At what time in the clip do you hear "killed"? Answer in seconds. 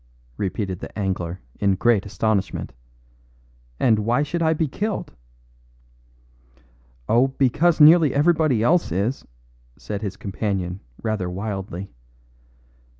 4.67-5.13